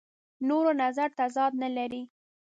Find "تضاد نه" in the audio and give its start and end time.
1.19-1.69